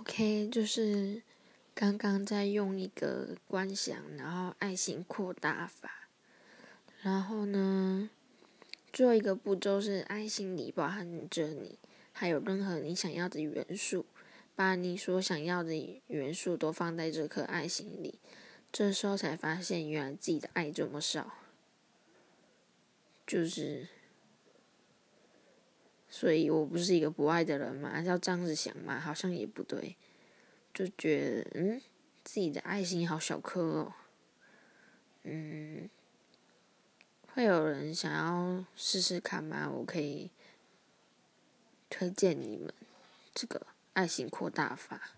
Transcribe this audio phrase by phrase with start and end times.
[0.00, 1.20] OK，就是
[1.74, 6.08] 刚刚在用一个观想，然后爱心扩大法，
[7.02, 8.08] 然后呢，
[8.90, 11.78] 最后一个步骤是爱心里包含着你，
[12.12, 14.06] 还有任何你想要的元素，
[14.56, 18.18] 把你所想要的元素都放在这颗爱心里，
[18.72, 21.34] 这时候才发现原来自己的爱这么少，
[23.26, 23.88] 就是。
[26.20, 27.98] 所以我不是一个不爱的人嘛？
[28.02, 29.00] 要这样子想嘛？
[29.00, 29.96] 好像也不对，
[30.74, 31.80] 就觉得嗯，
[32.22, 33.94] 自己的爱心好小颗哦。
[35.22, 35.88] 嗯，
[37.32, 39.70] 会有人想要试试看吗？
[39.70, 40.30] 我可以
[41.88, 42.70] 推荐你们
[43.32, 45.12] 这个爱心扩大法。